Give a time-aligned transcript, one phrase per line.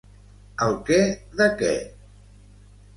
[0.67, 0.99] Ai que
[1.43, 1.71] de què!